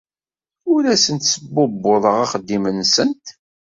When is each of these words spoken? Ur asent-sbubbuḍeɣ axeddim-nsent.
Ur 0.73 0.83
asent-sbubbuḍeɣ 0.93 2.15
axeddim-nsent. 2.25 3.25